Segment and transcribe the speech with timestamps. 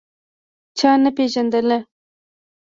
[0.77, 1.77] چا نه پېژندله.